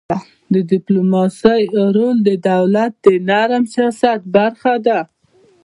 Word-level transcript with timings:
د 0.53 0.55
ډيپلوماسی 0.71 1.61
رول 1.95 2.17
د 2.27 2.29
دولت 2.49 2.91
د 3.05 3.07
نرم 3.29 3.63
سیاست 3.73 4.21
برخه 4.35 4.73
ده. 4.85 4.99